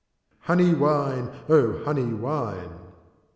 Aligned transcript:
"Honey 0.39 0.73
wine, 0.73 1.29
O 1.47 1.83
honey 1.83 2.11
wine!" 2.15 2.73